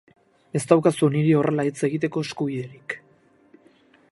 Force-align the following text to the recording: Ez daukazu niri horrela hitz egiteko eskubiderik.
Ez 0.59 0.61
daukazu 0.69 1.09
niri 1.15 1.35
horrela 1.41 1.65
hitz 1.67 1.75
egiteko 1.89 2.25
eskubiderik. 2.29 2.97